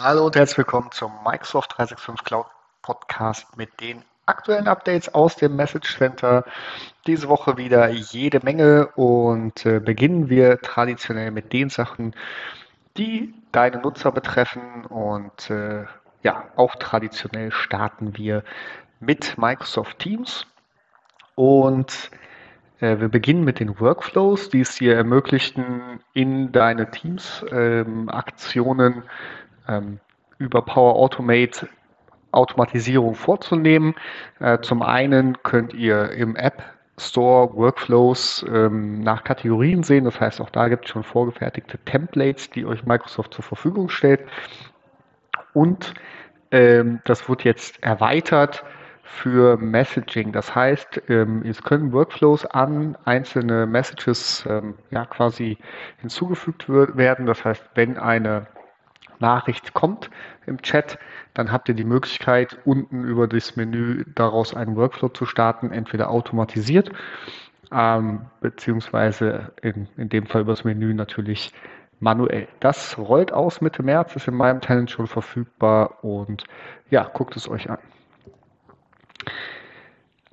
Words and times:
Hallo 0.00 0.24
und 0.24 0.36
herzlich 0.36 0.56
willkommen 0.56 0.90
zum 0.90 1.12
Microsoft 1.22 1.76
365 1.76 2.24
Cloud 2.24 2.46
Podcast 2.80 3.58
mit 3.58 3.78
den 3.78 4.02
aktuellen 4.24 4.66
Updates 4.66 5.12
aus 5.12 5.36
dem 5.36 5.54
Message 5.54 5.98
Center. 5.98 6.46
Diese 7.06 7.28
Woche 7.28 7.58
wieder 7.58 7.90
jede 7.90 8.40
Menge 8.42 8.86
und 8.96 9.66
äh, 9.66 9.80
beginnen 9.80 10.30
wir 10.30 10.62
traditionell 10.62 11.30
mit 11.30 11.52
den 11.52 11.68
Sachen, 11.68 12.14
die 12.96 13.34
deine 13.52 13.82
Nutzer 13.82 14.12
betreffen 14.12 14.86
und 14.86 15.50
äh, 15.50 15.84
ja, 16.22 16.44
auch 16.56 16.74
traditionell 16.76 17.52
starten 17.52 18.16
wir 18.16 18.44
mit 18.98 19.36
Microsoft 19.36 19.98
Teams 19.98 20.46
und 21.34 22.10
äh, 22.80 22.98
wir 22.98 23.08
beginnen 23.08 23.44
mit 23.44 23.60
den 23.60 23.78
Workflows, 23.78 24.48
die 24.48 24.60
es 24.62 24.76
dir 24.76 24.96
ermöglichen, 24.96 26.00
in 26.14 26.50
deine 26.50 26.90
Teams 26.90 27.44
ähm, 27.52 28.08
ähm, 29.78 30.00
über 30.38 30.62
Power 30.62 30.96
Automate 30.96 31.68
Automatisierung 32.32 33.14
vorzunehmen. 33.14 33.94
Äh, 34.40 34.58
zum 34.60 34.82
einen 34.82 35.42
könnt 35.42 35.74
ihr 35.74 36.10
im 36.12 36.34
App 36.36 36.62
Store 36.98 37.54
Workflows 37.54 38.44
ähm, 38.48 39.00
nach 39.02 39.24
Kategorien 39.24 39.82
sehen. 39.82 40.04
Das 40.04 40.20
heißt, 40.20 40.40
auch 40.40 40.50
da 40.50 40.68
gibt 40.68 40.84
es 40.86 40.90
schon 40.90 41.02
vorgefertigte 41.02 41.78
Templates, 41.78 42.50
die 42.50 42.66
euch 42.66 42.84
Microsoft 42.84 43.34
zur 43.34 43.44
Verfügung 43.44 43.88
stellt. 43.88 44.20
Und 45.52 45.94
ähm, 46.50 47.00
das 47.04 47.28
wird 47.28 47.44
jetzt 47.44 47.82
erweitert 47.82 48.64
für 49.02 49.56
Messaging. 49.58 50.32
Das 50.32 50.54
heißt, 50.54 51.02
ähm, 51.08 51.42
es 51.44 51.62
können 51.62 51.92
Workflows 51.92 52.46
an 52.46 52.96
einzelne 53.04 53.66
Messages 53.66 54.46
ähm, 54.48 54.74
ja, 54.90 55.04
quasi 55.06 55.58
hinzugefügt 55.98 56.68
werden. 56.68 57.26
Das 57.26 57.44
heißt, 57.44 57.64
wenn 57.74 57.98
eine 57.98 58.46
Nachricht 59.22 59.72
kommt 59.72 60.10
im 60.44 60.60
Chat, 60.60 60.98
dann 61.32 61.50
habt 61.50 61.70
ihr 61.70 61.74
die 61.74 61.84
Möglichkeit, 61.84 62.58
unten 62.66 63.04
über 63.04 63.26
das 63.26 63.56
Menü 63.56 64.04
daraus 64.14 64.54
einen 64.54 64.76
Workflow 64.76 65.08
zu 65.08 65.24
starten, 65.24 65.70
entweder 65.72 66.10
automatisiert, 66.10 66.92
ähm, 67.72 68.26
beziehungsweise 68.40 69.52
in, 69.62 69.88
in 69.96 70.10
dem 70.10 70.26
Fall 70.26 70.42
über 70.42 70.52
das 70.52 70.64
Menü 70.64 70.92
natürlich 70.92 71.52
manuell. 72.00 72.48
Das 72.60 72.98
rollt 72.98 73.32
aus 73.32 73.60
Mitte 73.60 73.82
März, 73.82 74.16
ist 74.16 74.28
in 74.28 74.34
meinem 74.34 74.60
Tenant 74.60 74.90
schon 74.90 75.06
verfügbar 75.06 76.04
und 76.04 76.44
ja, 76.90 77.04
guckt 77.04 77.36
es 77.36 77.48
euch 77.48 77.70
an. 77.70 77.78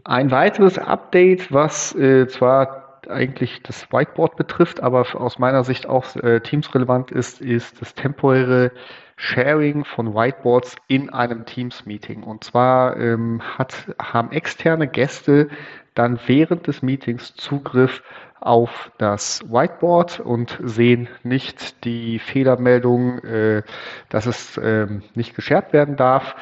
Ein 0.03 0.31
weiteres 0.31 0.80
Update, 0.80 1.53
was 1.53 1.94
äh, 1.95 2.27
zwar 2.27 2.78
eigentlich 3.08 3.61
das 3.64 3.92
Whiteboard 3.92 4.36
betrifft, 4.36 4.81
aber 4.81 5.05
aus 5.16 5.39
meiner 5.39 5.64
Sicht 5.64 5.88
auch 5.88 6.16
äh, 6.16 6.39
teamsrelevant 6.42 7.11
ist, 7.11 7.42
ist 7.42 7.81
das 7.81 7.94
temporäre 7.94 8.72
Sharing 9.16 9.83
von 9.86 10.16
Whiteboards 10.16 10.78
in 10.88 11.09
einem 11.09 11.45
Teams-Meeting. 11.45 12.23
Und 12.23 12.44
zwar 12.44 12.97
ähm, 12.97 13.42
hat, 13.58 13.94
haben 14.02 14.31
externe 14.31 14.88
Gäste 14.88 15.50
dann 15.94 16.20
während 16.25 16.67
des 16.67 16.81
Meetings 16.81 17.36
Zugriff 17.36 18.02
auf 18.39 18.92
das 18.97 19.42
Whiteboard 19.52 20.22
und 20.22 20.58
sehen 20.64 21.09
nicht 21.23 21.83
die 21.83 22.20
Fehlermeldung, 22.20 23.20
äh, 23.20 23.64
dass 24.08 24.25
es 24.25 24.58
äh, 24.58 24.88
nicht 25.16 25.36
geshared 25.36 25.73
werden 25.73 25.97
darf. 25.97 26.36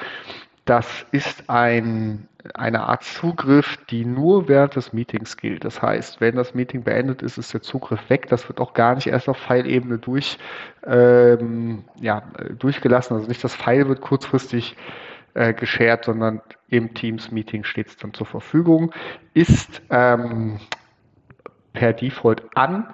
Das 0.68 1.06
ist 1.12 1.50
ein 1.50 2.28
eine 2.54 2.84
Art 2.84 3.04
Zugriff, 3.04 3.78
die 3.90 4.06
nur 4.06 4.48
während 4.48 4.76
des 4.76 4.94
Meetings 4.94 5.38
gilt. 5.38 5.66
Das 5.66 5.82
heißt, 5.82 6.22
wenn 6.22 6.36
das 6.36 6.54
Meeting 6.54 6.84
beendet 6.84 7.22
ist, 7.22 7.38
ist 7.38 7.54
der 7.54 7.62
Zugriff 7.62 8.10
weg. 8.10 8.28
Das 8.30 8.48
wird 8.48 8.60
auch 8.60 8.74
gar 8.74 8.96
nicht 8.96 9.08
erst 9.08 9.28
auf 9.28 9.38
File-Ebene 9.38 9.98
durch, 9.98 10.38
ähm, 10.86 11.84
ja, 12.00 12.24
durchgelassen. 12.58 13.16
Also 13.16 13.28
nicht 13.28 13.44
das 13.44 13.56
File 13.56 13.88
wird 13.88 14.02
kurzfristig 14.02 14.76
äh, 15.34 15.54
geshared, 15.54 16.06
sondern 16.06 16.42
im 16.70 16.94
Teams-Meeting 16.94 17.64
steht 17.64 17.88
es 17.88 17.98
dann 17.98 18.14
zur 18.14 18.28
Verfügung. 18.28 18.94
Ist 19.34 19.82
ähm, 19.90 20.60
per 21.74 21.94
Default 21.94 22.44
an 22.56 22.94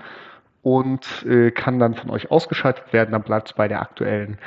und 0.62 1.26
äh, 1.26 1.52
kann 1.52 1.80
dann 1.80 1.94
von 1.94 2.10
euch 2.10 2.32
ausgeschaltet 2.32 2.92
werden. 2.94 3.12
Dann 3.12 3.24
bleibt 3.24 3.50
es 3.50 3.54
bei 3.54 3.68
der 3.68 3.82
aktuellen 3.82 4.38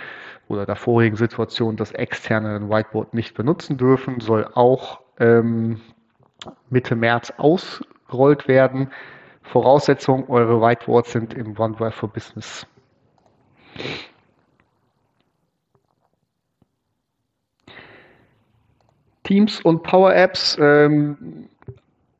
oder 0.48 0.66
der 0.66 0.76
vorigen 0.76 1.16
Situation 1.16 1.76
das 1.76 1.92
externe 1.92 2.68
Whiteboard 2.68 3.14
nicht 3.14 3.34
benutzen 3.34 3.76
dürfen, 3.76 4.20
soll 4.20 4.48
auch 4.54 5.00
ähm, 5.18 5.80
Mitte 6.70 6.94
März 6.94 7.32
ausgerollt 7.36 8.46
werden. 8.48 8.90
Voraussetzung, 9.42 10.28
eure 10.28 10.60
Whiteboards 10.60 11.12
sind 11.12 11.34
im 11.34 11.58
OneDrive 11.58 11.94
for 11.94 12.08
Business. 12.08 12.66
Teams 19.24 19.60
und 19.62 19.82
Power 19.82 20.14
Apps 20.14 20.56
ähm, 20.60 21.48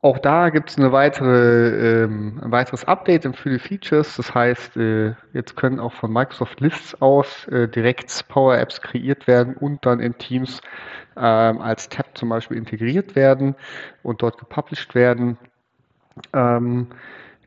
auch 0.01 0.19
da 0.19 0.49
gibt 0.49 0.69
es 0.69 0.77
weitere, 0.77 2.03
ähm, 2.03 2.39
ein 2.43 2.51
weiteres 2.51 2.85
Update 2.85 3.25
für 3.35 3.49
die 3.49 3.59
Features. 3.59 4.15
Das 4.17 4.33
heißt, 4.33 4.77
äh, 4.77 5.15
jetzt 5.33 5.55
können 5.55 5.79
auch 5.79 5.93
von 5.93 6.13
Microsoft 6.13 6.61
Lists 6.61 7.01
aus 7.01 7.47
äh, 7.47 7.67
direkt 7.67 8.27
Power 8.27 8.57
Apps 8.57 8.81
kreiert 8.81 9.25
werden 9.25 9.55
und 9.55 9.85
dann 9.85 9.99
in 9.99 10.17
Teams 10.17 10.61
ähm, 11.15 11.61
als 11.61 11.89
Tab 11.89 12.15
zum 12.15 12.29
Beispiel 12.29 12.57
integriert 12.57 13.15
werden 13.15 13.55
und 14.03 14.21
dort 14.21 14.37
gepublished 14.37 14.93
werden. 14.93 15.37
Ähm, 16.31 16.87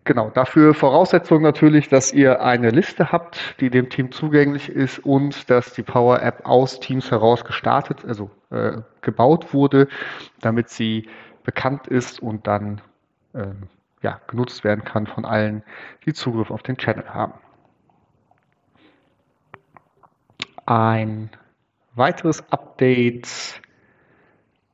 genau, 0.03 0.31
dafür 0.31 0.75
Voraussetzung 0.75 1.43
natürlich, 1.43 1.89
dass 1.89 2.13
ihr 2.13 2.43
eine 2.43 2.71
Liste 2.71 3.13
habt, 3.13 3.61
die 3.61 3.71
dem 3.71 3.91
Team 3.91 4.11
zugänglich 4.11 4.69
ist 4.69 4.99
und 4.99 5.49
dass 5.51 5.73
die 5.73 5.85
Power 5.85 6.21
App 6.21 6.45
aus 6.45 6.81
Teams 6.81 7.13
heraus 7.13 7.45
gestartet, 7.45 8.05
also 8.05 8.29
äh, 8.51 8.79
gebaut 9.03 9.55
wurde, 9.55 9.87
damit 10.41 10.69
sie 10.69 11.07
bekannt 11.43 11.87
ist 11.87 12.21
und 12.21 12.47
dann 12.47 12.81
ähm, 13.35 13.69
ja, 14.03 14.21
genutzt 14.27 14.65
werden 14.65 14.85
kann 14.85 15.07
von 15.07 15.25
allen, 15.25 15.63
die 16.07 16.13
Zugriff 16.13 16.51
auf 16.51 16.63
den 16.63 16.77
Channel 16.77 17.09
haben. 17.13 17.35
Ein 20.67 21.31
weiteres 21.95 22.49
Update 22.51 23.61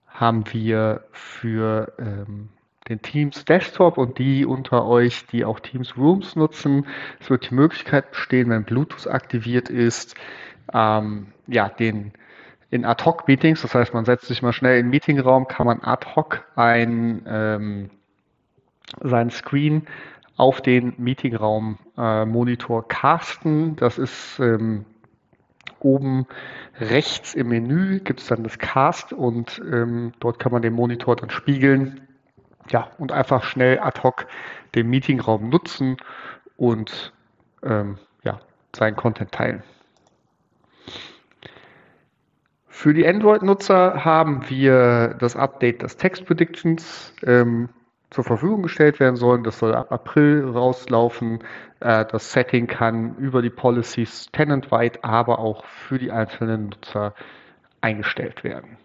haben 0.08 0.44
wir 0.52 1.04
für 1.12 1.92
ähm, 1.98 2.50
den 2.88 3.02
Teams 3.02 3.44
Desktop 3.44 3.98
und 3.98 4.18
die 4.18 4.46
unter 4.46 4.86
euch, 4.86 5.26
die 5.26 5.44
auch 5.44 5.60
Teams 5.60 5.96
Rooms 5.96 6.36
nutzen. 6.36 6.86
Es 7.20 7.30
wird 7.30 7.50
die 7.50 7.54
Möglichkeit 7.54 8.12
bestehen, 8.12 8.50
wenn 8.50 8.64
Bluetooth 8.64 9.08
aktiviert 9.08 9.68
ist, 9.68 10.14
ähm, 10.72 11.32
ja, 11.46 11.68
den 11.68 12.12
in 12.70 12.84
Ad-Hoc-Meetings, 12.84 13.62
das 13.62 13.74
heißt, 13.74 13.94
man 13.94 14.04
setzt 14.04 14.26
sich 14.26 14.42
mal 14.42 14.52
schnell 14.52 14.78
in 14.78 14.86
den 14.86 14.90
Meetingraum, 14.90 15.46
kann 15.48 15.66
man 15.66 15.80
ad 15.82 16.06
hoc 16.14 16.44
ein, 16.56 17.22
ähm, 17.26 17.90
seinen 19.02 19.30
Screen 19.30 19.86
auf 20.36 20.60
den 20.60 20.94
Meetingraum-Monitor 20.98 22.82
äh, 22.82 22.88
casten. 22.88 23.76
Das 23.76 23.98
ist 23.98 24.38
ähm, 24.40 24.84
oben 25.80 26.26
rechts 26.78 27.34
im 27.34 27.48
Menü 27.48 28.00
gibt 28.00 28.20
es 28.20 28.26
dann 28.26 28.42
das 28.42 28.58
Cast 28.58 29.12
und 29.12 29.60
ähm, 29.70 30.12
dort 30.20 30.38
kann 30.38 30.52
man 30.52 30.62
den 30.62 30.74
Monitor 30.74 31.16
dann 31.16 31.30
spiegeln. 31.30 32.00
Ja, 32.70 32.90
und 32.98 33.12
einfach 33.12 33.44
schnell 33.44 33.78
ad 33.78 34.02
hoc 34.02 34.26
den 34.74 34.90
Meetingraum 34.90 35.48
nutzen 35.48 35.96
und 36.56 37.12
ähm, 37.62 37.98
ja, 38.24 38.40
seinen 38.74 38.96
Content 38.96 39.30
teilen. 39.30 39.62
Für 42.76 42.92
die 42.92 43.08
Android-Nutzer 43.08 44.04
haben 44.04 44.50
wir 44.50 45.16
das 45.18 45.34
Update 45.34 45.80
des 45.80 45.96
Text 45.96 46.26
Predictions 46.26 47.14
ähm, 47.22 47.70
zur 48.10 48.22
Verfügung 48.22 48.62
gestellt 48.62 49.00
werden 49.00 49.16
sollen. 49.16 49.44
Das 49.44 49.60
soll 49.60 49.74
ab 49.74 49.90
April 49.90 50.46
rauslaufen. 50.46 51.42
Äh, 51.80 52.04
das 52.04 52.32
Setting 52.32 52.66
kann 52.66 53.16
über 53.16 53.40
die 53.40 53.48
Policies 53.48 54.26
tenantweit, 54.30 55.02
aber 55.02 55.38
auch 55.38 55.64
für 55.64 55.98
die 55.98 56.12
einzelnen 56.12 56.68
Nutzer 56.68 57.14
eingestellt 57.80 58.44
werden. 58.44 58.76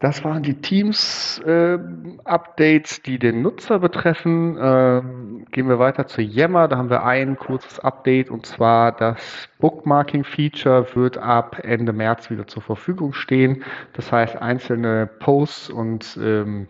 Das 0.00 0.22
waren 0.22 0.44
die 0.44 0.54
Teams-Updates, 0.54 2.98
äh, 2.98 3.02
die 3.04 3.18
den 3.18 3.42
Nutzer 3.42 3.80
betreffen. 3.80 4.56
Ähm, 4.60 5.44
gehen 5.50 5.68
wir 5.68 5.80
weiter 5.80 6.06
zu 6.06 6.22
Yammer. 6.22 6.68
Da 6.68 6.76
haben 6.76 6.88
wir 6.88 7.04
ein 7.04 7.36
kurzes 7.36 7.80
Update 7.80 8.30
und 8.30 8.46
zwar 8.46 8.92
das 8.92 9.48
Bookmarking-Feature 9.58 10.94
wird 10.94 11.18
ab 11.18 11.58
Ende 11.64 11.92
März 11.92 12.30
wieder 12.30 12.46
zur 12.46 12.62
Verfügung 12.62 13.12
stehen. 13.12 13.64
Das 13.94 14.12
heißt, 14.12 14.36
einzelne 14.36 15.10
Posts 15.18 15.70
und 15.70 16.16
ähm, 16.22 16.68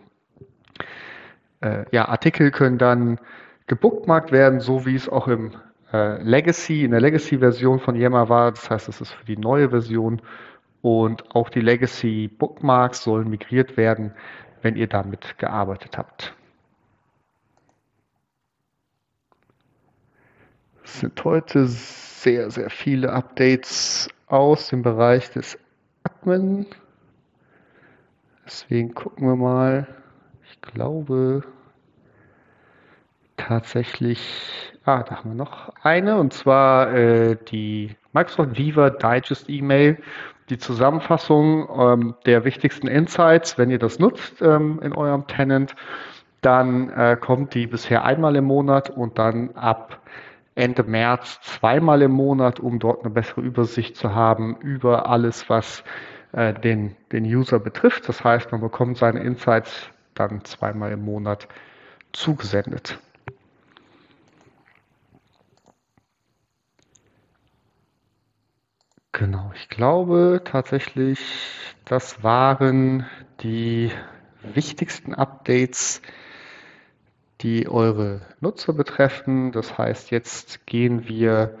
äh, 1.61 1.85
ja, 1.91 2.07
Artikel 2.07 2.49
können 2.49 2.79
dann 2.79 3.19
gebookmarkt 3.67 4.31
werden, 4.31 4.59
so 4.59 4.87
wie 4.87 4.95
es 4.95 5.07
auch 5.07 5.27
im 5.27 5.51
äh, 5.93 6.19
Legacy, 6.23 6.83
in 6.83 6.89
der 6.89 7.01
Legacy-Version 7.01 7.79
von 7.79 7.95
Yammer 7.95 8.27
war. 8.27 8.49
Das 8.51 8.71
heißt, 8.71 8.89
es 8.89 9.01
ist 9.01 9.11
für 9.11 9.25
die 9.25 9.37
neue 9.37 9.69
Version 9.69 10.19
und 10.81 11.35
auch 11.35 11.49
die 11.49 11.61
Legacy 11.61 12.27
Bookmarks 12.27 13.03
sollen 13.03 13.29
migriert 13.29 13.77
werden, 13.77 14.13
wenn 14.61 14.75
ihr 14.75 14.87
damit 14.87 15.37
gearbeitet 15.37 15.97
habt. 15.97 16.33
Es 20.83 21.01
sind 21.01 21.23
heute 21.23 21.67
sehr, 21.67 22.49
sehr 22.49 22.69
viele 22.69 23.13
Updates 23.13 24.09
aus 24.27 24.69
dem 24.69 24.81
Bereich 24.81 25.29
des 25.31 25.57
Admin. 26.03 26.65
Deswegen 28.45 28.93
gucken 28.93 29.27
wir 29.27 29.35
mal. 29.35 29.87
Ich 30.49 30.61
glaube 30.61 31.43
tatsächlich, 33.37 34.73
ah, 34.83 35.03
da 35.03 35.17
haben 35.17 35.31
wir 35.31 35.35
noch 35.35 35.69
eine, 35.83 36.17
und 36.19 36.33
zwar 36.33 36.93
äh, 36.93 37.37
die 37.51 37.95
Microsoft 38.11 38.57
Viva 38.57 38.89
Digest 38.89 39.49
E-Mail, 39.49 40.01
die 40.49 40.57
Zusammenfassung 40.57 41.67
ähm, 41.77 42.15
der 42.25 42.43
wichtigsten 42.43 42.87
Insights, 42.87 43.57
wenn 43.57 43.69
ihr 43.69 43.79
das 43.79 43.99
nutzt 43.99 44.41
ähm, 44.41 44.79
in 44.81 44.93
eurem 44.93 45.27
Tenant. 45.27 45.75
Dann 46.41 46.89
äh, 46.89 47.17
kommt 47.19 47.53
die 47.53 47.67
bisher 47.67 48.05
einmal 48.05 48.35
im 48.35 48.45
Monat 48.45 48.89
und 48.89 49.19
dann 49.19 49.55
ab 49.55 49.99
Ende 50.55 50.83
März 50.83 51.39
zweimal 51.41 52.01
im 52.01 52.11
Monat, 52.11 52.59
um 52.59 52.79
dort 52.79 53.03
eine 53.03 53.13
bessere 53.13 53.41
Übersicht 53.41 53.95
zu 53.95 54.13
haben 54.13 54.57
über 54.57 55.07
alles, 55.07 55.49
was 55.49 55.83
äh, 56.31 56.53
den, 56.53 56.95
den 57.11 57.25
User 57.25 57.59
betrifft. 57.59 58.09
Das 58.09 58.23
heißt, 58.23 58.51
man 58.51 58.61
bekommt 58.61 58.97
seine 58.97 59.19
Insights 59.19 59.89
dann 60.15 60.43
zweimal 60.43 60.91
im 60.91 61.03
Monat 61.05 61.47
zugesendet. 62.11 62.99
Genau, 69.19 69.51
ich 69.53 69.67
glaube 69.67 70.41
tatsächlich, 70.45 71.19
das 71.83 72.23
waren 72.23 73.05
die 73.41 73.91
wichtigsten 74.43 75.13
Updates, 75.13 76.01
die 77.41 77.67
eure 77.67 78.21
Nutzer 78.39 78.71
betreffen. 78.71 79.51
Das 79.51 79.77
heißt, 79.77 80.11
jetzt 80.11 80.65
gehen 80.67 81.09
wir 81.09 81.59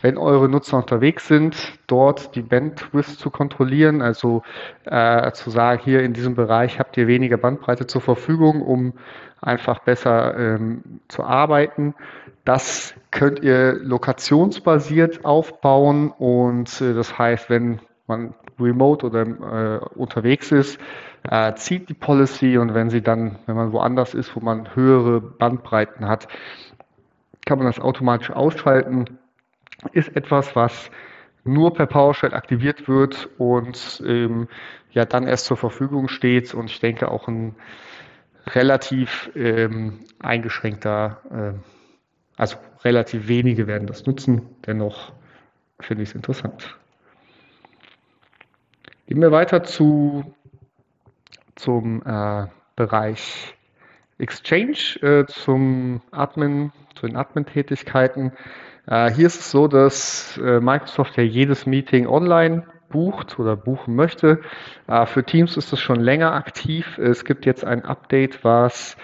wenn 0.00 0.16
eure 0.16 0.48
Nutzer 0.48 0.76
unterwegs 0.76 1.26
sind, 1.26 1.78
dort 1.86 2.34
die 2.34 2.42
Bandwidth 2.42 3.18
zu 3.18 3.30
kontrollieren, 3.30 4.02
also 4.02 4.42
äh, 4.84 5.32
zu 5.32 5.50
sagen, 5.50 5.80
hier 5.84 6.02
in 6.02 6.12
diesem 6.12 6.34
Bereich 6.34 6.78
habt 6.78 6.96
ihr 6.96 7.06
weniger 7.06 7.36
Bandbreite 7.36 7.86
zur 7.86 8.00
Verfügung, 8.00 8.62
um 8.62 8.94
einfach 9.40 9.80
besser 9.80 10.36
ähm, 10.36 11.00
zu 11.08 11.24
arbeiten. 11.24 11.94
Das 12.44 12.94
könnt 13.10 13.40
ihr 13.40 13.74
lokationsbasiert 13.74 15.24
aufbauen 15.24 16.10
und 16.10 16.80
äh, 16.80 16.94
das 16.94 17.18
heißt, 17.18 17.50
wenn 17.50 17.80
man 18.06 18.34
remote 18.58 19.06
oder 19.06 19.22
äh, 19.22 19.78
unterwegs 19.94 20.50
ist, 20.50 20.78
äh, 21.28 21.54
zieht 21.54 21.88
die 21.88 21.94
Policy 21.94 22.58
und 22.58 22.74
wenn 22.74 22.90
sie 22.90 23.02
dann, 23.02 23.38
wenn 23.46 23.56
man 23.56 23.72
woanders 23.72 24.14
ist, 24.14 24.34
wo 24.34 24.40
man 24.40 24.74
höhere 24.74 25.20
Bandbreiten 25.20 26.08
hat, 26.08 26.28
kann 27.44 27.58
man 27.58 27.66
das 27.66 27.80
automatisch 27.80 28.30
ausschalten. 28.30 29.18
Ist 29.92 30.14
etwas, 30.16 30.56
was 30.56 30.90
nur 31.44 31.72
per 31.72 31.86
PowerShell 31.86 32.34
aktiviert 32.34 32.88
wird 32.88 33.28
und 33.38 34.02
ähm, 34.06 34.48
ja 34.90 35.04
dann 35.04 35.26
erst 35.26 35.46
zur 35.46 35.56
Verfügung 35.56 36.08
steht 36.08 36.52
und 36.54 36.70
ich 36.70 36.80
denke 36.80 37.10
auch 37.10 37.28
ein 37.28 37.54
relativ 38.54 39.30
ähm, 39.34 40.00
eingeschränkter, 40.18 41.20
äh, 41.30 42.40
also 42.40 42.56
relativ 42.84 43.28
wenige 43.28 43.66
werden 43.66 43.86
das 43.86 44.06
nutzen. 44.06 44.42
Dennoch 44.66 45.12
finde 45.80 46.02
ich 46.02 46.10
es 46.10 46.14
interessant. 46.14 46.76
Gehen 49.06 49.20
wir 49.20 49.32
weiter 49.32 49.62
zu, 49.62 50.34
zum 51.56 52.02
äh, 52.04 52.46
Bereich 52.76 53.54
Exchange, 54.18 55.00
äh, 55.00 55.26
zum 55.26 56.02
Admin, 56.10 56.72
zu 56.94 57.06
den 57.06 57.16
Admin-Tätigkeiten. 57.16 58.32
Äh, 58.88 59.10
hier 59.10 59.26
ist 59.26 59.40
es 59.40 59.50
so, 59.50 59.68
dass 59.68 60.38
äh, 60.38 60.60
Microsoft 60.60 61.16
ja 61.16 61.22
jedes 61.22 61.66
Meeting 61.66 62.06
online 62.06 62.64
bucht 62.88 63.38
oder 63.38 63.56
buchen 63.56 63.94
möchte. 63.94 64.40
Äh, 64.86 65.06
für 65.06 65.24
Teams 65.24 65.56
ist 65.56 65.72
es 65.72 65.80
schon 65.80 66.00
länger 66.00 66.32
aktiv. 66.32 66.98
Es 66.98 67.24
gibt 67.24 67.44
jetzt 67.44 67.64
ein 67.64 67.84
Update, 67.84 68.44
was 68.44 68.96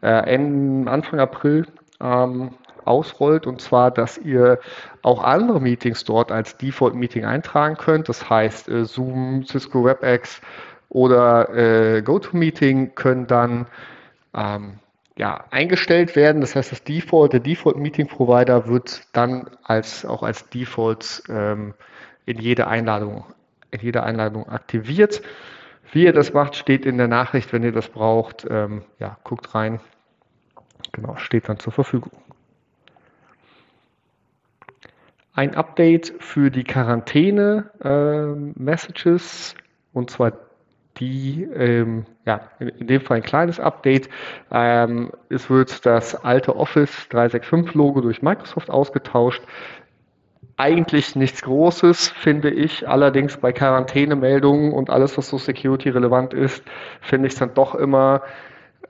äh, 0.00 0.08
Anfang 0.08 1.20
April 1.20 1.66
ähm, 2.00 2.50
ausrollt, 2.84 3.46
und 3.46 3.60
zwar, 3.60 3.90
dass 3.90 4.18
ihr 4.18 4.58
auch 5.02 5.22
andere 5.22 5.60
Meetings 5.60 6.04
dort 6.04 6.32
als 6.32 6.56
Default-Meeting 6.56 7.24
eintragen 7.24 7.76
könnt. 7.76 8.08
Das 8.08 8.28
heißt, 8.28 8.68
äh, 8.68 8.84
Zoom, 8.84 9.44
Cisco 9.46 9.84
WebEx 9.84 10.40
oder 10.88 11.54
äh, 11.54 12.02
GoToMeeting 12.02 12.94
können 12.94 13.26
dann 13.26 13.66
ähm, 14.34 14.78
ja, 15.18 15.44
eingestellt 15.50 16.16
werden. 16.16 16.40
Das 16.40 16.56
heißt, 16.56 16.72
das 16.72 16.84
Default, 16.84 17.32
der 17.32 17.40
Default-Meeting-Provider 17.40 18.68
wird 18.68 19.06
dann 19.12 19.50
als, 19.62 20.04
auch 20.04 20.22
als 20.22 20.48
Default 20.48 21.22
ähm, 21.28 21.74
in 22.24 22.38
jede 22.38 22.68
Einladung, 22.68 23.24
in 23.70 23.80
jeder 23.80 24.04
Einladung 24.04 24.48
aktiviert. 24.48 25.22
Wie 25.92 26.04
ihr 26.04 26.12
das 26.12 26.32
macht, 26.32 26.56
steht 26.56 26.86
in 26.86 26.98
der 26.98 27.08
Nachricht, 27.08 27.52
wenn 27.52 27.62
ihr 27.62 27.72
das 27.72 27.88
braucht. 27.88 28.46
Ähm, 28.48 28.84
ja, 28.98 29.18
guckt 29.24 29.54
rein. 29.54 29.80
Genau, 30.92 31.16
steht 31.16 31.48
dann 31.48 31.58
zur 31.58 31.72
Verfügung. 31.72 32.12
ein 35.38 35.54
Update 35.54 36.12
für 36.18 36.50
die 36.50 36.64
Quarantäne-Messages 36.64 39.54
ähm, 39.56 39.62
und 39.92 40.10
zwar 40.10 40.32
die, 41.00 41.44
ähm, 41.44 42.06
ja, 42.24 42.40
in 42.58 42.86
dem 42.86 43.00
Fall 43.00 43.18
ein 43.18 43.22
kleines 43.22 43.60
Update. 43.60 44.08
Ähm, 44.50 45.10
es 45.28 45.50
wird 45.50 45.86
das 45.86 46.14
alte 46.14 46.56
Office 46.56 47.08
365-Logo 47.10 48.00
durch 48.00 48.22
Microsoft 48.22 48.70
ausgetauscht. 48.70 49.42
Eigentlich 50.56 51.14
nichts 51.14 51.42
Großes, 51.42 52.08
finde 52.08 52.50
ich. 52.50 52.88
Allerdings 52.88 53.36
bei 53.36 53.52
Quarantänemeldungen 53.52 54.72
und 54.72 54.90
alles, 54.90 55.16
was 55.16 55.28
so 55.28 55.38
security-relevant 55.38 56.34
ist, 56.34 56.64
finde 57.00 57.28
ich 57.28 57.34
es 57.34 57.38
dann 57.38 57.54
doch 57.54 57.74
immer 57.74 58.22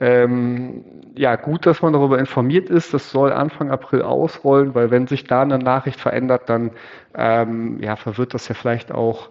ähm, 0.01 0.85
ja, 1.17 1.37
gut, 1.37 1.67
dass 1.67 1.83
man 1.83 1.93
darüber 1.93 2.19
informiert 2.19 2.71
ist. 2.71 2.95
Das 2.95 3.11
soll 3.11 3.33
Anfang 3.33 3.71
April 3.71 4.03
ausrollen, 4.03 4.75
weil 4.75 4.91
wenn 4.91 5.07
sich 5.07 5.25
da 5.25 5.43
eine 5.43 5.59
Nachricht 5.59 6.01
verändert, 6.01 6.49
dann 6.49 6.71
ähm, 7.15 7.81
ja, 7.83 7.97
verwirrt 7.97 8.35
das 8.35 8.49
ja 8.49 8.55
vielleicht 8.55 8.93
auch 8.93 9.31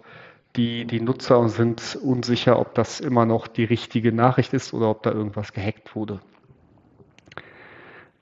die, 0.56 0.84
die 0.86 1.00
Nutzer 1.00 1.48
sind 1.48 1.98
unsicher, 2.02 2.58
ob 2.58 2.74
das 2.74 3.00
immer 3.00 3.24
noch 3.26 3.46
die 3.46 3.64
richtige 3.64 4.12
Nachricht 4.12 4.52
ist 4.52 4.72
oder 4.74 4.90
ob 4.90 5.02
da 5.02 5.12
irgendwas 5.12 5.52
gehackt 5.52 5.94
wurde. 5.94 6.20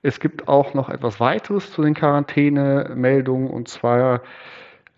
Es 0.03 0.21
gibt 0.21 0.47
auch 0.47 0.75
noch 0.75 0.89
etwas 0.89 1.19
weiteres 1.19 1.73
zu 1.73 1.83
den 1.83 1.95
Quarantänemeldungen 1.95 3.51
und 3.51 3.69
zwar 3.69 4.23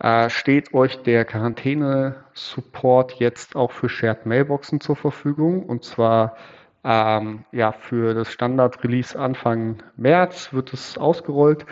äh, 0.01 0.29
steht 0.29 0.75
euch 0.75 1.03
der 1.03 1.25
Quarantäne-Support 1.25 3.15
jetzt 3.15 3.57
auch 3.57 3.73
für 3.73 3.89
Shared 3.89 4.27
Mailboxen 4.27 4.81
zur 4.81 4.97
Verfügung 4.97 5.63
und 5.65 5.85
zwar 5.85 6.37
ähm, 6.91 7.45
ja, 7.53 7.73
für 7.73 8.15
das 8.15 8.33
Standard-Release 8.33 9.19
Anfang 9.19 9.83
März 9.99 10.55
wird 10.55 10.73
es 10.73 10.97
ausgerollt. 10.97 11.67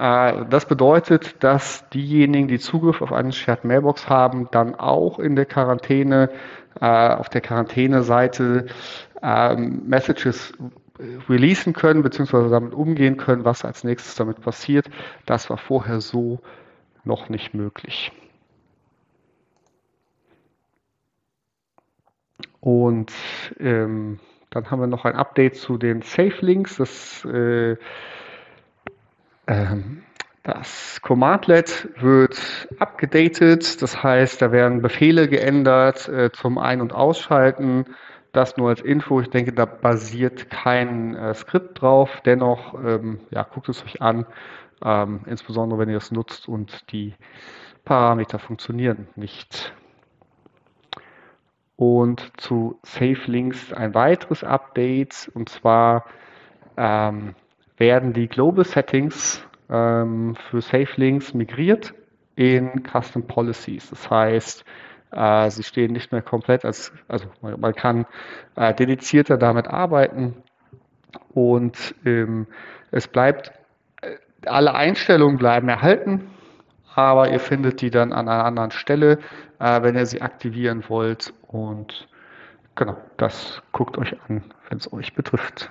Äh, 0.00 0.46
das 0.50 0.66
bedeutet, 0.66 1.44
dass 1.44 1.88
diejenigen, 1.90 2.48
die 2.48 2.58
Zugriff 2.58 3.02
auf 3.02 3.12
eine 3.12 3.30
Shared 3.30 3.64
Mailbox 3.64 4.08
haben, 4.08 4.48
dann 4.50 4.74
auch 4.74 5.20
in 5.20 5.36
der 5.36 5.46
Quarantäne, 5.46 6.28
äh, 6.80 6.84
auf 6.84 7.28
der 7.28 7.40
Quarantäne-Seite 7.40 8.66
äh, 9.22 9.54
Messages 9.54 10.52
releasen 11.28 11.72
können, 11.72 12.02
beziehungsweise 12.02 12.50
damit 12.50 12.74
umgehen 12.74 13.18
können, 13.18 13.44
was 13.44 13.64
als 13.64 13.84
nächstes 13.84 14.16
damit 14.16 14.40
passiert. 14.40 14.90
Das 15.24 15.50
war 15.50 15.56
vorher 15.56 16.00
so 16.00 16.40
noch 17.04 17.28
nicht 17.28 17.54
möglich. 17.54 18.10
Und 22.60 23.12
ähm, 23.58 24.18
dann 24.52 24.70
haben 24.70 24.80
wir 24.80 24.86
noch 24.86 25.04
ein 25.04 25.14
Update 25.14 25.56
zu 25.56 25.78
den 25.78 26.02
Safe 26.02 26.34
Links. 26.40 26.76
Das, 26.76 27.24
äh, 27.24 27.76
ähm, 29.46 30.02
das 30.42 31.00
Commandlet 31.02 31.88
wird 32.00 32.68
abgedatet. 32.78 33.80
Das 33.82 34.02
heißt, 34.02 34.42
da 34.42 34.52
werden 34.52 34.82
Befehle 34.82 35.28
geändert 35.28 36.08
äh, 36.08 36.30
zum 36.32 36.58
Ein- 36.58 36.80
und 36.80 36.92
Ausschalten 36.92 37.86
das 38.32 38.56
nur 38.56 38.70
als 38.70 38.80
Info. 38.80 39.20
Ich 39.20 39.30
denke, 39.30 39.52
da 39.52 39.66
basiert 39.66 40.50
kein 40.50 41.14
äh, 41.14 41.34
Skript 41.34 41.80
drauf. 41.80 42.22
Dennoch, 42.24 42.74
ähm, 42.82 43.20
ja, 43.30 43.42
guckt 43.42 43.68
es 43.68 43.84
euch 43.84 44.00
an, 44.00 44.26
ähm, 44.84 45.20
insbesondere 45.26 45.78
wenn 45.78 45.90
ihr 45.90 45.98
es 45.98 46.10
nutzt 46.10 46.48
und 46.48 46.90
die 46.92 47.14
Parameter 47.84 48.38
funktionieren 48.38 49.08
nicht. 49.16 49.74
Und 51.82 52.30
zu 52.40 52.78
Safe 52.84 53.18
Links 53.26 53.72
ein 53.72 53.92
weiteres 53.92 54.44
Update 54.44 55.28
und 55.34 55.48
zwar 55.48 56.04
ähm, 56.76 57.34
werden 57.76 58.12
die 58.12 58.28
Global 58.28 58.64
Settings 58.64 59.44
ähm, 59.68 60.36
für 60.48 60.60
Safe 60.60 60.90
Links 60.94 61.34
migriert 61.34 61.92
in 62.36 62.84
Custom 62.84 63.26
Policies. 63.26 63.90
Das 63.90 64.08
heißt, 64.08 64.64
äh, 65.10 65.50
sie 65.50 65.64
stehen 65.64 65.92
nicht 65.92 66.12
mehr 66.12 66.22
komplett 66.22 66.64
als, 66.64 66.92
also 67.08 67.26
man, 67.40 67.58
man 67.58 67.74
kann 67.74 68.06
äh, 68.54 68.72
dedizierter 68.72 69.36
damit 69.36 69.66
arbeiten 69.66 70.36
und 71.34 71.96
ähm, 72.04 72.46
es 72.92 73.08
bleibt, 73.08 73.50
äh, 74.02 74.18
alle 74.46 74.72
Einstellungen 74.74 75.36
bleiben 75.36 75.68
erhalten, 75.68 76.30
aber 76.94 77.32
ihr 77.32 77.40
findet 77.40 77.80
die 77.80 77.90
dann 77.90 78.12
an 78.12 78.28
einer 78.28 78.44
anderen 78.44 78.70
Stelle, 78.70 79.18
äh, 79.58 79.82
wenn 79.82 79.96
ihr 79.96 80.06
sie 80.06 80.22
aktivieren 80.22 80.84
wollt 80.86 81.34
und 81.52 82.08
genau, 82.74 82.96
das 83.18 83.62
guckt 83.72 83.98
euch 83.98 84.16
an, 84.28 84.42
wenn 84.68 84.78
es 84.78 84.92
euch 84.92 85.14
betrifft. 85.14 85.70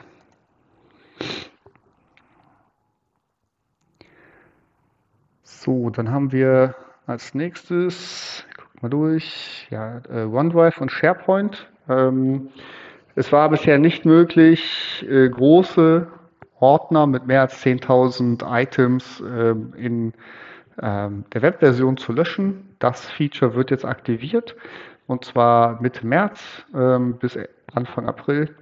So, 5.43 5.89
dann 5.89 6.09
haben 6.09 6.31
wir 6.31 6.75
als 7.05 7.35
nächstes, 7.35 8.45
guck 8.57 8.81
mal 8.81 8.89
durch, 8.89 9.67
ja, 9.69 10.01
äh, 10.09 10.23
OneDrive 10.23 10.79
und 10.81 10.91
SharePoint. 10.91 11.67
Ähm, 11.89 12.49
es 13.15 13.31
war 13.31 13.49
bisher 13.49 13.77
nicht 13.77 14.05
möglich, 14.05 15.05
äh, 15.07 15.29
große 15.29 16.07
Ordner 16.59 17.07
mit 17.07 17.27
mehr 17.27 17.41
als 17.41 17.63
10.000 17.63 18.43
Items 18.43 19.21
äh, 19.21 19.55
in 19.77 20.13
ähm, 20.81 21.25
der 21.33 21.41
Webversion 21.41 21.97
zu 21.97 22.13
löschen. 22.13 22.75
Das 22.79 23.09
Feature 23.09 23.55
wird 23.55 23.71
jetzt 23.71 23.85
aktiviert 23.85 24.55
und 25.07 25.25
zwar 25.25 25.81
Mitte 25.81 26.05
März 26.05 26.65
ähm, 26.73 27.17
bis 27.17 27.37
Anfang 27.73 28.07
April. 28.07 28.55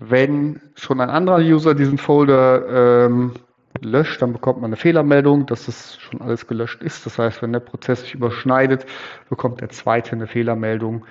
Wenn 0.00 0.60
schon 0.74 1.00
ein 1.00 1.10
anderer 1.10 1.38
User 1.38 1.74
diesen 1.74 1.98
Folder 1.98 3.06
ähm, 3.06 3.34
löscht, 3.80 4.20
dann 4.20 4.32
bekommt 4.32 4.60
man 4.60 4.70
eine 4.70 4.76
Fehlermeldung, 4.76 5.46
dass 5.46 5.68
es 5.68 5.98
schon 6.00 6.20
alles 6.20 6.46
gelöscht 6.46 6.82
ist. 6.82 7.06
Das 7.06 7.18
heißt, 7.18 7.42
wenn 7.42 7.52
der 7.52 7.60
Prozess 7.60 8.02
sich 8.02 8.14
überschneidet, 8.14 8.86
bekommt 9.28 9.60
der 9.60 9.68
zweite 9.68 10.12
eine 10.12 10.26
Fehlermeldung. 10.26 11.06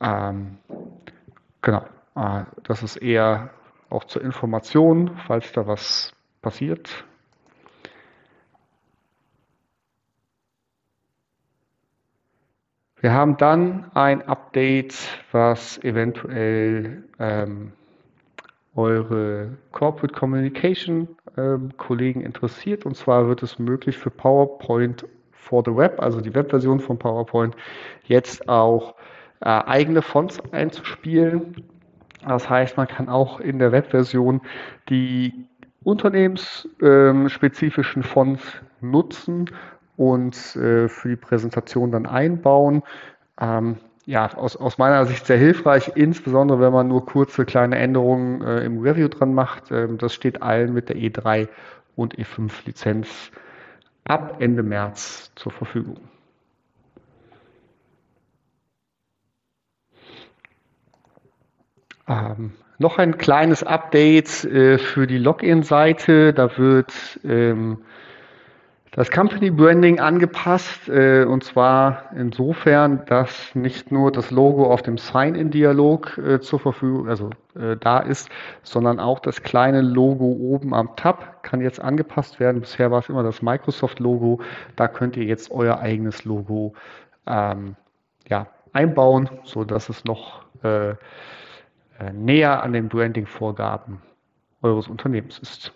Ähm, 0.00 0.58
genau, 1.60 1.84
äh, 2.16 2.44
das 2.62 2.82
ist 2.82 2.96
eher 2.96 3.50
auch 3.90 4.04
zur 4.04 4.22
Information, 4.22 5.10
falls 5.26 5.52
da 5.52 5.66
was 5.66 6.12
passiert. 6.40 7.04
Wir 13.02 13.12
haben 13.12 13.36
dann 13.36 13.90
ein 13.94 14.26
Update, 14.28 14.94
was 15.32 15.82
eventuell 15.82 17.02
ähm, 17.18 17.72
eure 18.76 19.58
Corporate 19.72 20.14
Communication 20.14 21.08
ähm, 21.36 21.76
Kollegen 21.78 22.20
interessiert. 22.20 22.86
Und 22.86 22.96
zwar 22.96 23.26
wird 23.26 23.42
es 23.42 23.58
möglich 23.58 23.98
für 23.98 24.10
PowerPoint 24.10 25.04
for 25.32 25.64
the 25.66 25.74
Web, 25.74 26.00
also 26.00 26.20
die 26.20 26.32
Webversion 26.32 26.78
von 26.78 26.96
PowerPoint, 26.96 27.56
jetzt 28.04 28.48
auch 28.48 28.94
äh, 29.40 29.48
eigene 29.48 30.02
Fonts 30.02 30.40
einzuspielen. 30.52 31.56
Das 32.24 32.48
heißt, 32.48 32.76
man 32.76 32.86
kann 32.86 33.08
auch 33.08 33.40
in 33.40 33.58
der 33.58 33.72
Webversion 33.72 34.42
die 34.88 35.48
unternehmensspezifischen 35.82 38.04
Fonts 38.04 38.62
nutzen 38.80 39.50
und 39.96 40.34
äh, 40.56 40.88
für 40.88 41.08
die 41.08 41.16
Präsentation 41.16 41.92
dann 41.92 42.06
einbauen. 42.06 42.82
Ähm, 43.40 43.76
ja, 44.04 44.32
aus, 44.34 44.56
aus 44.56 44.78
meiner 44.78 45.06
Sicht 45.06 45.26
sehr 45.26 45.36
hilfreich, 45.36 45.92
insbesondere 45.94 46.60
wenn 46.60 46.72
man 46.72 46.88
nur 46.88 47.06
kurze 47.06 47.44
kleine 47.44 47.78
Änderungen 47.78 48.42
äh, 48.42 48.64
im 48.64 48.80
Review 48.80 49.08
dran 49.08 49.34
macht. 49.34 49.70
Ähm, 49.70 49.98
das 49.98 50.14
steht 50.14 50.42
allen 50.42 50.72
mit 50.72 50.88
der 50.88 50.96
E3 50.96 51.48
und 51.94 52.16
E5 52.16 52.50
Lizenz 52.66 53.30
ab 54.04 54.36
Ende 54.40 54.62
März 54.62 55.30
zur 55.36 55.52
Verfügung. 55.52 56.00
Ähm, 62.08 62.52
noch 62.78 62.98
ein 62.98 63.16
kleines 63.16 63.62
Update 63.62 64.44
äh, 64.44 64.78
für 64.78 65.06
die 65.06 65.18
Login-Seite. 65.18 66.32
Da 66.32 66.58
wird 66.58 67.20
ähm, 67.24 67.78
das 68.92 69.10
Company 69.10 69.50
Branding 69.50 70.00
angepasst 70.00 70.86
äh, 70.90 71.24
und 71.24 71.42
zwar 71.42 72.10
insofern, 72.14 73.06
dass 73.06 73.54
nicht 73.54 73.90
nur 73.90 74.12
das 74.12 74.30
Logo 74.30 74.70
auf 74.70 74.82
dem 74.82 74.98
Sign-in-Dialog 74.98 76.18
äh, 76.18 76.40
zur 76.40 76.60
Verfügung, 76.60 77.08
also 77.08 77.30
äh, 77.54 77.74
da 77.78 78.00
ist, 78.00 78.28
sondern 78.62 79.00
auch 79.00 79.20
das 79.20 79.42
kleine 79.42 79.80
Logo 79.80 80.26
oben 80.26 80.74
am 80.74 80.94
Tab 80.94 81.42
kann 81.42 81.62
jetzt 81.62 81.80
angepasst 81.80 82.38
werden. 82.38 82.60
Bisher 82.60 82.90
war 82.90 82.98
es 82.98 83.08
immer 83.08 83.22
das 83.22 83.40
Microsoft-Logo. 83.40 84.42
Da 84.76 84.88
könnt 84.88 85.16
ihr 85.16 85.24
jetzt 85.24 85.50
euer 85.50 85.78
eigenes 85.78 86.26
Logo 86.26 86.74
ähm, 87.26 87.76
ja, 88.28 88.46
einbauen, 88.74 89.30
so 89.44 89.64
dass 89.64 89.88
es 89.88 90.04
noch 90.04 90.44
äh, 90.64 90.90
äh, 90.90 90.94
näher 92.12 92.62
an 92.62 92.74
den 92.74 92.90
Branding-Vorgaben 92.90 94.02
eures 94.60 94.86
Unternehmens 94.86 95.38
ist. 95.38 95.72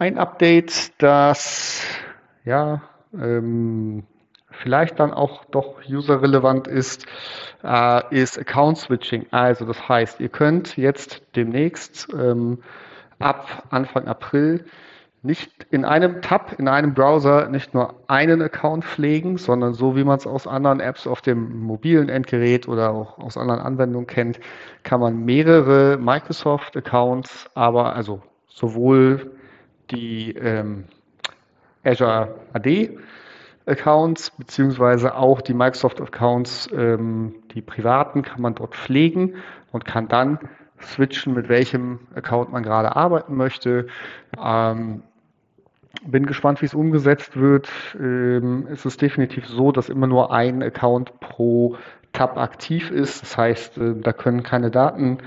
Ein 0.00 0.16
Update, 0.16 0.92
das 1.02 1.84
ja 2.46 2.80
ähm, 3.12 4.04
vielleicht 4.50 4.98
dann 4.98 5.12
auch 5.12 5.44
doch 5.44 5.82
userrelevant 5.86 6.66
ist, 6.66 7.04
äh, 7.62 8.02
ist 8.14 8.38
Account 8.38 8.78
Switching. 8.78 9.26
Also 9.30 9.66
das 9.66 9.88
heißt, 9.90 10.20
ihr 10.20 10.30
könnt 10.30 10.78
jetzt 10.78 11.22
demnächst 11.36 12.08
ähm, 12.14 12.62
ab 13.18 13.64
Anfang 13.68 14.08
April 14.08 14.64
nicht 15.22 15.66
in 15.70 15.84
einem 15.84 16.22
Tab, 16.22 16.58
in 16.58 16.66
einem 16.66 16.94
Browser 16.94 17.50
nicht 17.50 17.74
nur 17.74 17.94
einen 18.06 18.40
Account 18.40 18.86
pflegen, 18.86 19.36
sondern 19.36 19.74
so 19.74 19.96
wie 19.96 20.04
man 20.04 20.16
es 20.16 20.26
aus 20.26 20.46
anderen 20.46 20.80
Apps 20.80 21.06
auf 21.06 21.20
dem 21.20 21.60
mobilen 21.60 22.08
Endgerät 22.08 22.66
oder 22.68 22.92
auch 22.92 23.18
aus 23.18 23.36
anderen 23.36 23.60
Anwendungen 23.60 24.06
kennt, 24.06 24.40
kann 24.82 25.00
man 25.00 25.26
mehrere 25.26 25.98
Microsoft-Accounts, 25.98 27.50
aber 27.54 27.94
also 27.94 28.22
sowohl 28.48 29.32
die 29.90 30.32
ähm, 30.32 30.84
Azure 31.84 32.34
AD 32.52 32.98
Accounts 33.66 34.30
beziehungsweise 34.30 35.14
auch 35.14 35.40
die 35.40 35.54
Microsoft 35.54 36.00
Accounts, 36.00 36.68
ähm, 36.72 37.34
die 37.54 37.62
privaten, 37.62 38.22
kann 38.22 38.42
man 38.42 38.54
dort 38.54 38.74
pflegen 38.74 39.34
und 39.70 39.84
kann 39.84 40.08
dann 40.08 40.38
switchen, 40.82 41.34
mit 41.34 41.48
welchem 41.48 42.00
Account 42.14 42.50
man 42.50 42.62
gerade 42.62 42.96
arbeiten 42.96 43.36
möchte. 43.36 43.86
Ähm, 44.42 45.02
bin 46.06 46.26
gespannt, 46.26 46.62
wie 46.62 46.66
es 46.66 46.74
umgesetzt 46.74 47.36
wird. 47.36 47.68
Ähm, 47.98 48.66
es 48.70 48.86
ist 48.86 49.02
definitiv 49.02 49.46
so, 49.46 49.72
dass 49.72 49.88
immer 49.88 50.06
nur 50.06 50.32
ein 50.32 50.62
Account 50.62 51.20
pro 51.20 51.76
Tab 52.12 52.38
aktiv 52.38 52.90
ist. 52.90 53.22
Das 53.22 53.36
heißt, 53.36 53.78
äh, 53.78 53.94
da 54.00 54.12
können 54.12 54.42
keine 54.42 54.70
Daten 54.70 55.18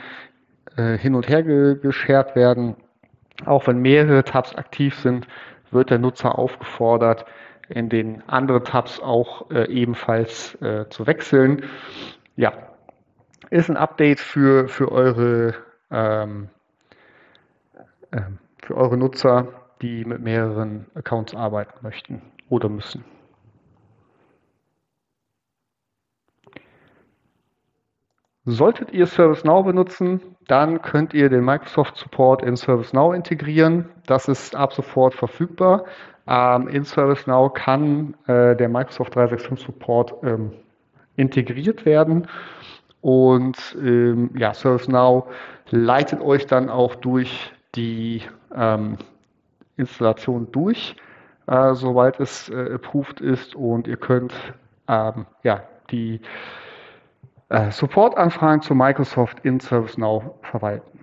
äh, 0.75 0.97
hin 0.97 1.15
und 1.15 1.29
her 1.29 1.43
ge 1.43 1.77
geshared 1.79 2.35
werden. 2.35 2.75
Auch 3.45 3.67
wenn 3.67 3.79
mehrere 3.79 4.23
Tabs 4.23 4.55
aktiv 4.55 4.95
sind, 4.95 5.27
wird 5.71 5.89
der 5.89 5.99
Nutzer 5.99 6.37
aufgefordert, 6.37 7.25
in 7.69 7.89
den 7.89 8.21
anderen 8.27 8.63
Tabs 8.63 8.99
auch 8.99 9.49
äh, 9.51 9.67
ebenfalls 9.69 10.55
äh, 10.61 10.87
zu 10.89 11.07
wechseln. 11.07 11.63
Ja, 12.35 12.53
ist 13.49 13.69
ein 13.69 13.77
Update 13.77 14.19
für, 14.19 14.67
für, 14.67 14.91
eure, 14.91 15.55
ähm, 15.91 16.49
äh, 18.11 18.21
für 18.63 18.77
eure 18.77 18.97
Nutzer, 18.97 19.47
die 19.81 20.05
mit 20.05 20.21
mehreren 20.21 20.85
Accounts 20.95 21.35
arbeiten 21.35 21.73
möchten 21.81 22.21
oder 22.49 22.69
müssen. 22.69 23.03
Solltet 28.45 28.91
ihr 28.91 29.07
ServiceNow 29.07 29.63
benutzen, 29.63 30.19
dann 30.47 30.81
könnt 30.81 31.13
ihr 31.13 31.29
den 31.29 31.45
Microsoft 31.45 31.95
Support 31.95 32.43
in 32.43 32.57
ServiceNow 32.57 33.13
integrieren. 33.13 33.89
Das 34.05 34.27
ist 34.27 34.53
ab 34.55 34.73
sofort 34.73 35.13
verfügbar. 35.13 35.85
Ähm, 36.27 36.67
in 36.67 36.83
ServiceNow 36.83 37.53
kann 37.53 38.15
äh, 38.27 38.55
der 38.55 38.67
Microsoft 38.67 39.15
365 39.15 39.65
Support 39.65 40.13
ähm, 40.23 40.51
integriert 41.15 41.85
werden. 41.85 42.27
Und 42.99 43.77
ähm, 43.81 44.31
ja, 44.37 44.53
ServiceNow 44.53 45.25
leitet 45.69 46.19
euch 46.19 46.45
dann 46.45 46.69
auch 46.69 46.95
durch 46.95 47.53
die 47.75 48.23
ähm, 48.53 48.97
Installation 49.77 50.51
durch, 50.51 50.97
äh, 51.47 51.73
soweit 51.73 52.19
es 52.19 52.49
äh, 52.49 52.73
approved 52.73 53.21
ist. 53.21 53.55
Und 53.55 53.87
ihr 53.87 53.97
könnt 53.97 54.33
äh, 54.87 54.93
ähm, 54.93 55.25
ja, 55.43 55.63
die 55.91 56.21
äh, 57.49 57.71
Support-Anfragen 57.71 58.61
zu 58.61 58.75
Microsoft 58.75 59.39
in 59.43 59.59
ServiceNow 59.59 60.23
verwalten. 60.41 60.93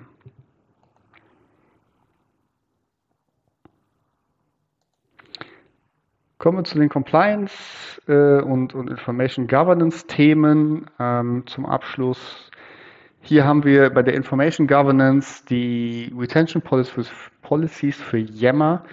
Kommen 6.38 6.56
wir 6.56 6.64
zu 6.64 6.78
den 6.78 6.88
Compliance 6.88 8.00
äh, 8.08 8.40
und, 8.40 8.74
und, 8.74 8.88
Information 8.88 9.46
Governance 9.46 10.06
Themen 10.06 10.86
ähm, 10.98 11.44
zum 11.46 11.66
Abschluss. 11.66 12.50
Hier 13.20 13.44
haben 13.44 13.64
wir 13.64 13.90
bei 13.90 14.02
der 14.02 14.14
Information 14.14 14.66
Governance 14.66 15.44
die 15.44 16.10
Retention 16.16 16.62
Policies 16.62 18.00
für 18.00 18.16
Yammer, 18.16 18.84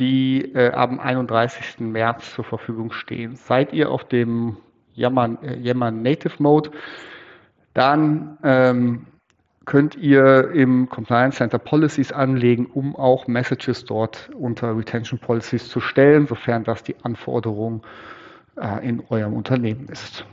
die 0.00 0.52
äh, 0.56 0.72
am 0.72 0.98
31. 0.98 1.78
März 1.78 2.34
zur 2.34 2.44
Verfügung 2.44 2.90
stehen. 2.90 3.36
Seid 3.36 3.72
ihr 3.72 3.92
auf 3.92 4.02
dem 4.02 4.56
Yammer, 4.98 5.38
äh, 5.42 5.58
Yammer 5.58 5.90
Native 5.90 6.34
Mode, 6.42 6.70
dann 7.74 8.38
ähm, 8.42 9.06
könnt 9.64 9.96
ihr 9.96 10.50
im 10.52 10.88
Compliance 10.88 11.36
Center 11.36 11.58
Policies 11.58 12.10
anlegen, 12.10 12.66
um 12.66 12.96
auch 12.96 13.26
Messages 13.26 13.84
dort 13.84 14.30
unter 14.34 14.76
Retention 14.76 15.18
Policies 15.18 15.68
zu 15.68 15.80
stellen, 15.80 16.26
sofern 16.26 16.64
das 16.64 16.82
die 16.82 16.96
Anforderung 17.02 17.82
äh, 18.56 18.88
in 18.88 19.02
eurem 19.10 19.34
Unternehmen 19.34 19.86
ist. 19.88 20.24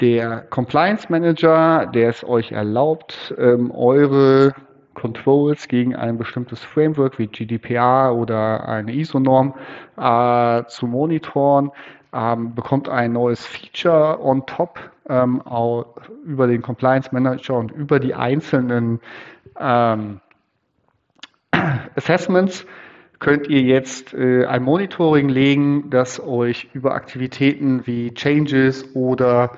Der 0.00 0.40
Compliance 0.50 1.06
Manager, 1.08 1.86
der 1.86 2.08
es 2.08 2.24
euch 2.24 2.50
erlaubt, 2.50 3.34
ähm, 3.38 3.70
eure 3.70 4.54
Controls 4.94 5.68
gegen 5.68 5.94
ein 5.94 6.18
bestimmtes 6.18 6.60
Framework 6.60 7.18
wie 7.18 7.26
GDPR 7.26 8.14
oder 8.14 8.68
eine 8.68 8.92
ISO-Norm 8.92 9.54
äh, 9.96 10.64
zu 10.68 10.86
monitoren, 10.86 11.70
ähm, 12.12 12.54
bekommt 12.54 12.88
ein 12.88 13.12
neues 13.12 13.44
Feature 13.44 14.20
on 14.20 14.46
top 14.46 14.78
ähm, 15.08 15.42
über 16.24 16.46
den 16.46 16.62
Compliance 16.62 17.10
Manager 17.12 17.54
und 17.58 17.72
über 17.72 18.00
die 18.00 18.14
einzelnen 18.14 19.00
ähm, 19.58 20.20
Assessments 21.96 22.66
könnt 23.18 23.48
ihr 23.48 23.62
jetzt 23.62 24.12
äh, 24.12 24.44
ein 24.44 24.62
Monitoring 24.62 25.28
legen, 25.28 25.90
das 25.90 26.20
euch 26.20 26.68
über 26.74 26.94
Aktivitäten 26.94 27.86
wie 27.86 28.12
Changes 28.12 28.94
oder 28.94 29.52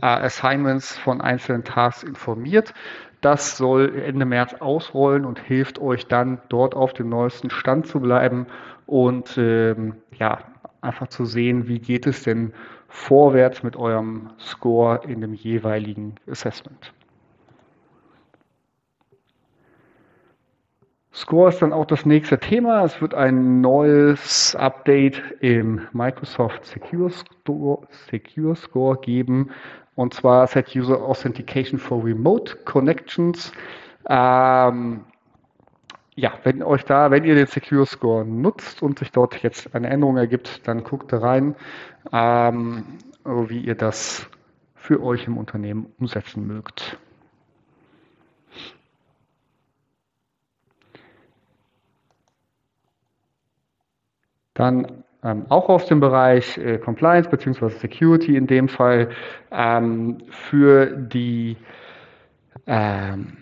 äh, 0.00 0.06
Assignments 0.06 0.96
von 0.96 1.20
einzelnen 1.20 1.64
Tasks 1.64 2.02
informiert. 2.02 2.72
Das 3.20 3.56
soll 3.56 3.94
Ende 3.98 4.24
März 4.24 4.54
ausrollen 4.54 5.24
und 5.24 5.38
hilft 5.38 5.78
euch 5.78 6.06
dann 6.06 6.40
dort 6.48 6.74
auf 6.74 6.92
dem 6.94 7.08
neuesten 7.10 7.50
Stand 7.50 7.86
zu 7.86 8.00
bleiben 8.00 8.46
und 8.86 9.36
ähm, 9.36 9.96
ja, 10.18 10.38
einfach 10.80 11.08
zu 11.08 11.26
sehen, 11.26 11.68
wie 11.68 11.78
geht 11.78 12.06
es 12.06 12.22
denn 12.22 12.52
vorwärts 12.88 13.62
mit 13.62 13.76
eurem 13.76 14.30
Score 14.38 15.00
in 15.06 15.20
dem 15.20 15.34
jeweiligen 15.34 16.14
Assessment. 16.28 16.92
Score 21.12 21.48
ist 21.48 21.60
dann 21.60 21.72
auch 21.72 21.86
das 21.86 22.06
nächste 22.06 22.38
Thema. 22.38 22.84
Es 22.84 23.00
wird 23.00 23.14
ein 23.14 23.60
neues 23.60 24.54
Update 24.56 25.20
im 25.40 25.86
Microsoft 25.92 26.64
Secure 26.64 27.10
Score, 27.10 27.86
Secure 28.10 28.56
Score 28.56 28.96
geben. 28.96 29.50
Und 30.00 30.14
zwar 30.14 30.46
Set 30.46 30.74
User 30.74 30.98
Authentication 31.02 31.78
for 31.78 32.02
Remote 32.02 32.56
Connections. 32.64 33.52
Ähm, 34.08 35.04
ja, 36.14 36.32
wenn 36.42 36.62
euch 36.62 36.86
da, 36.86 37.10
wenn 37.10 37.24
ihr 37.24 37.34
den 37.34 37.46
Secure 37.46 37.84
Score 37.84 38.24
nutzt 38.24 38.82
und 38.82 38.98
sich 38.98 39.12
dort 39.12 39.42
jetzt 39.42 39.74
eine 39.74 39.90
Änderung 39.90 40.16
ergibt, 40.16 40.66
dann 40.66 40.84
guckt 40.84 41.12
da 41.12 41.18
rein, 41.18 41.54
ähm, 42.12 42.96
wie 43.26 43.60
ihr 43.60 43.74
das 43.74 44.26
für 44.74 45.02
euch 45.02 45.26
im 45.26 45.36
Unternehmen 45.36 45.92
umsetzen 45.98 46.46
mögt. 46.46 46.98
Dann 54.54 54.99
ähm, 55.22 55.46
auch 55.48 55.68
aus 55.68 55.86
dem 55.86 56.00
Bereich 56.00 56.56
äh, 56.58 56.78
Compliance 56.78 57.28
bzw. 57.28 57.68
Security 57.68 58.36
in 58.36 58.46
dem 58.46 58.68
Fall 58.68 59.10
ähm, 59.50 60.18
für 60.30 60.86
die 60.86 61.56
ähm, 62.66 63.36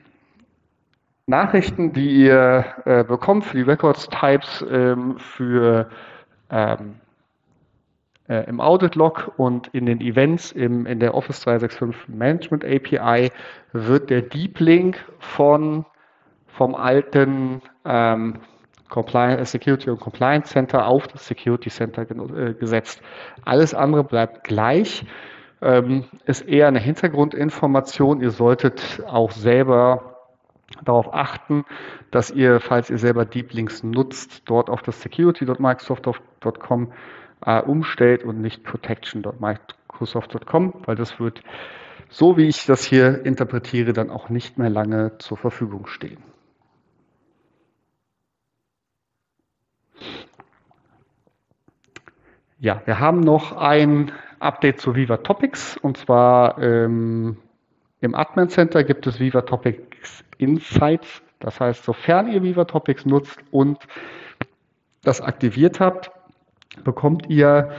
Nachrichten, 1.27 1.93
die 1.93 2.25
ihr 2.25 2.65
äh, 2.85 3.05
bekommt 3.05 3.45
für 3.45 3.57
die 3.57 3.63
Records-Types 3.63 4.65
ähm, 4.71 5.19
für 5.19 5.91
ähm, 6.51 6.95
äh, 8.29 8.49
im 8.49 8.61
Audit-Log 8.61 9.33
und 9.37 9.69
in 9.69 9.87
den 9.87 10.01
Events 10.01 10.53
im, 10.53 10.87
in 10.87 11.01
der 11.01 11.15
Office 11.15 11.41
365 11.43 12.09
Management 12.09 12.65
API 12.65 13.31
wird 13.73 14.11
der 14.11 14.23
Deep 14.23 14.59
Link 14.61 15.05
von, 15.19 15.85
vom 16.47 16.75
alten 16.75 17.63
ähm, 17.85 18.41
Compliance, 18.89 19.53
Security 19.53 19.91
und 19.91 20.01
Compliance 20.01 20.51
Center 20.51 20.87
auf 20.87 21.07
das 21.09 21.27
Security 21.27 21.71
Center 21.71 22.03
äh, 22.03 22.55
gesetzt. 22.55 23.03
Alles 23.45 23.75
andere 23.75 24.05
bleibt 24.05 24.45
gleich. 24.45 25.05
Ähm, 25.61 26.05
ist 26.25 26.43
eher 26.43 26.69
eine 26.69 26.79
Hintergrundinformation. 26.79 28.21
Ihr 28.21 28.31
solltet 28.31 29.03
auch 29.07 29.33
selber 29.33 30.19
darauf 30.85 31.13
achten, 31.13 31.65
dass 32.11 32.31
ihr, 32.31 32.61
falls 32.61 32.91
ihr 32.91 32.99
selber 32.99 33.25
Deep 33.25 33.53
Links 33.53 33.83
nutzt, 33.83 34.43
dort 34.47 34.71
auf 34.71 34.83
das 34.83 35.03
security.microsoft.com 35.03 36.93
äh, 37.45 37.61
umstellt 37.63 38.23
und 38.25 38.41
nicht 38.41 38.63
protection.microsoft.com, 38.65 40.75
weil 40.85 40.97
das 40.97 41.19
wird, 41.19 41.43
so 42.09 42.37
wie 42.37 42.47
ich 42.47 42.67
das 42.67 42.85
hier 42.85 43.25
interpretiere, 43.25 43.93
dann 43.93 44.11
auch 44.11 44.29
nicht 44.29 44.59
mehr 44.59 44.71
lange 44.71 45.19
zur 45.19 45.37
Verfügung 45.37 45.87
stehen. 45.87 46.23
Ja, 52.61 52.83
wir 52.87 52.99
haben 52.99 53.21
noch 53.21 53.57
ein 53.57 54.11
Update 54.41 54.81
zu 54.81 54.97
Viva 54.97 55.19
Topics 55.19 55.77
und 55.77 55.97
zwar 55.97 56.61
ähm, 56.61 57.37
im 58.01 58.17
Admin 58.17 58.49
Center 58.49 58.83
gibt 58.83 59.07
es 59.07 59.21
Viva 59.21 59.43
Topics 59.43 60.25
Insights. 60.39 61.23
Das 61.39 61.61
heißt, 61.61 61.85
sofern 61.85 62.27
ihr 62.27 62.43
Viva 62.43 62.65
Topics 62.65 63.07
nutzt 63.07 63.39
und 63.53 63.79
das 65.05 65.21
aktiviert 65.21 65.79
habt, 65.79 66.11
bekommt 66.83 67.31
ihr 67.31 67.71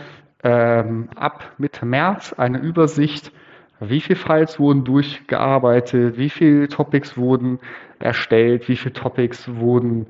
ähm, 0.43 1.09
ab 1.13 1.51
Mitte 1.57 1.85
März 1.85 2.31
eine 2.37 2.59
Übersicht, 2.59 3.33
wie 3.81 3.99
viele 3.99 4.17
Files 4.17 4.61
wurden 4.61 4.85
durchgearbeitet, 4.85 6.17
wie 6.17 6.29
viele 6.29 6.69
Topics 6.69 7.17
wurden 7.17 7.59
erstellt, 7.99 8.69
wie 8.69 8.77
viele 8.77 8.93
Topics 8.93 9.53
wurden 9.55 10.07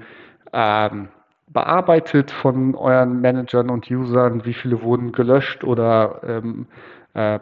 ähm, 0.53 1.09
bearbeitet 1.51 2.31
von 2.31 2.75
euren 2.75 3.21
Managern 3.21 3.69
und 3.69 3.89
Usern, 3.89 4.45
wie 4.45 4.53
viele 4.53 4.81
wurden 4.81 5.11
gelöscht 5.11 5.63
oder 5.63 6.21
ähm, 6.23 6.67
äh, 7.13 7.39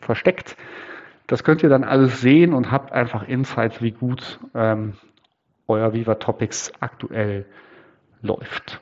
versteckt. 0.00 0.56
Das 1.26 1.44
könnt 1.44 1.62
ihr 1.62 1.68
dann 1.68 1.84
alles 1.84 2.20
sehen 2.20 2.52
und 2.52 2.70
habt 2.70 2.92
einfach 2.92 3.26
Insights, 3.26 3.80
wie 3.80 3.92
gut 3.92 4.38
ähm, 4.54 4.94
euer 5.68 5.92
Viva 5.94 6.16
Topics 6.16 6.72
aktuell 6.80 7.46
läuft. 8.20 8.80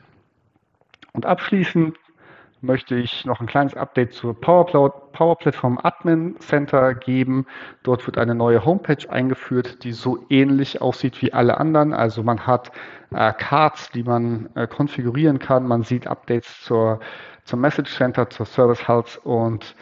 Und 1.12 1.26
abschließend 1.26 1.96
möchte 2.62 2.94
ich 2.94 3.24
noch 3.24 3.40
ein 3.40 3.46
kleines 3.46 3.74
Update 3.74 4.12
zur 4.14 4.40
Power, 4.40 4.66
Power 5.12 5.36
Platform 5.36 5.78
Admin 5.82 6.38
Center 6.38 6.94
geben. 6.94 7.46
Dort 7.82 8.06
wird 8.06 8.18
eine 8.18 8.34
neue 8.34 8.64
Homepage 8.64 9.10
eingeführt, 9.10 9.82
die 9.84 9.92
so 9.92 10.24
ähnlich 10.30 10.80
aussieht 10.80 11.20
wie 11.20 11.32
alle 11.32 11.58
anderen. 11.58 11.92
Also 11.92 12.22
man 12.22 12.46
hat 12.46 12.70
äh, 13.10 13.32
Cards, 13.32 13.90
die 13.90 14.04
man 14.04 14.48
äh, 14.54 14.66
konfigurieren 14.66 15.38
kann. 15.38 15.66
Man 15.66 15.82
sieht 15.82 16.06
Updates 16.06 16.62
zur, 16.62 17.00
zum 17.44 17.60
Message 17.60 17.94
Center, 17.94 18.30
zur 18.30 18.46
Service 18.46 18.86
Health 18.86 19.20
und 19.24 19.74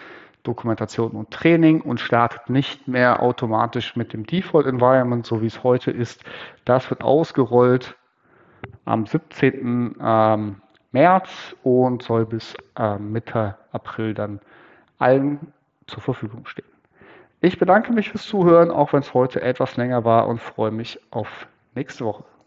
Dokumentation 0.43 1.13
und 1.13 1.31
Training 1.31 1.83
und 1.83 2.01
startet 2.01 2.49
nicht 2.49 2.89
mehr 2.89 3.23
automatisch 3.23 3.95
mit 3.95 4.15
dem 4.15 4.25
Default 4.25 4.67
Environment, 4.67 5.27
so 5.27 5.43
wie 5.43 5.47
es 5.47 5.63
heute 5.63 5.91
ist. 5.91 6.25
Das 6.65 6.89
wird 6.89 7.05
ausgerollt 7.05 7.95
am 8.87 9.05
17. 9.05 9.97
Ähm, 10.01 10.57
März 10.93 11.55
und 11.63 12.03
soll 12.03 12.27
bis 12.27 12.55
äh, 12.77 12.99
Mitte 12.99 13.57
April 13.73 14.15
dann 14.15 14.41
allen 14.99 15.53
zur 15.87 16.03
Verfügung 16.03 16.47
stehen. 16.47 16.65
Ich 17.41 17.59
bedanke 17.59 17.93
mich 17.93 18.11
fürs 18.11 18.27
Zuhören, 18.27 18.71
auch 18.71 18.93
wenn 18.93 19.01
es 19.01 19.15
heute 19.15 19.41
etwas 19.41 19.77
länger 19.77 20.05
war 20.05 20.29
und 20.29 20.41
freue 20.41 20.71
mich 20.71 20.99
auf 21.11 21.49
nächste 21.75 22.05
Woche. 22.05 22.25